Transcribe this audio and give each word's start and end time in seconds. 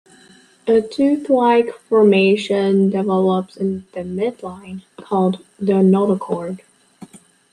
A 0.65 0.81
tube-like 0.81 1.75
formation 1.75 2.89
develops 2.89 3.55
in 3.55 3.85
the 3.91 3.99
midline, 3.99 4.81
called 4.97 5.45
the 5.59 5.73
notochord. 5.73 6.61